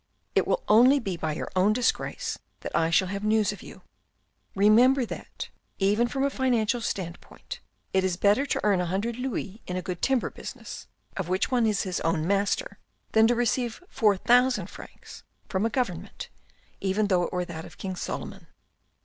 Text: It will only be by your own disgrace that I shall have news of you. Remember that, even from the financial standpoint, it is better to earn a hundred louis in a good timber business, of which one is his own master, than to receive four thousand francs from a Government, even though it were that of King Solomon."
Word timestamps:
It 0.33 0.47
will 0.47 0.63
only 0.67 0.97
be 0.99 1.15
by 1.15 1.33
your 1.33 1.51
own 1.55 1.73
disgrace 1.73 2.39
that 2.61 2.75
I 2.75 2.89
shall 2.89 3.09
have 3.09 3.23
news 3.23 3.51
of 3.51 3.61
you. 3.61 3.83
Remember 4.55 5.05
that, 5.05 5.49
even 5.77 6.07
from 6.07 6.23
the 6.23 6.31
financial 6.31 6.81
standpoint, 6.81 7.59
it 7.93 8.03
is 8.03 8.17
better 8.17 8.47
to 8.47 8.59
earn 8.63 8.81
a 8.81 8.87
hundred 8.87 9.19
louis 9.19 9.61
in 9.67 9.77
a 9.77 9.83
good 9.83 10.01
timber 10.01 10.31
business, 10.31 10.87
of 11.15 11.29
which 11.29 11.51
one 11.51 11.67
is 11.67 11.83
his 11.83 11.99
own 11.99 12.25
master, 12.25 12.79
than 13.11 13.27
to 13.27 13.35
receive 13.35 13.83
four 13.89 14.17
thousand 14.17 14.71
francs 14.71 15.21
from 15.47 15.67
a 15.67 15.69
Government, 15.69 16.29
even 16.79 17.05
though 17.05 17.21
it 17.21 17.31
were 17.31 17.45
that 17.45 17.63
of 17.65 17.77
King 17.77 17.95
Solomon." 17.95 18.47